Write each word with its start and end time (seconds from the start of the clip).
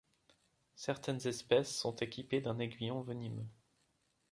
Certaines 0.73 1.27
espèces 1.27 1.75
sont 1.77 1.95
équipées 1.97 2.41
d'un 2.41 2.57
aiguillon 2.57 3.01
venimeux. 3.03 3.45